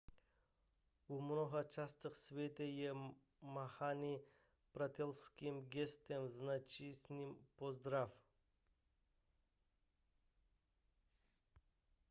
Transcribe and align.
v 1.09 1.19
mnoha 1.21 1.63
částech 1.63 2.13
světa 2.15 2.63
je 2.63 2.93
mávání 3.41 4.19
přátelským 4.71 5.65
gestem 5.69 6.29
značícím 6.29 7.35
pozdrav 7.55 8.11